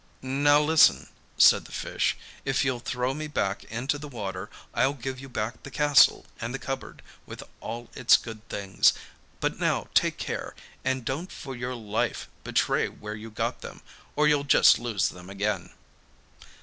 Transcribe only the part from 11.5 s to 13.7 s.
your life betray where you got